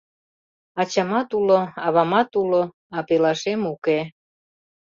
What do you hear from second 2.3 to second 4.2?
уло, а пелашем— уке!